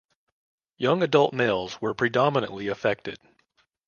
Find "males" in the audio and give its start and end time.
1.31-1.79